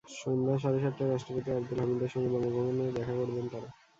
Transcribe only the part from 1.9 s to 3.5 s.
সঙ্গে বঙ্গভবনে দেখা করবেন